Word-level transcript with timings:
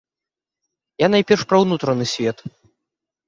Я 1.05 1.09
найперш 1.15 1.43
пра 1.51 1.57
ўнутраны 1.65 2.05
свет. 2.13 2.37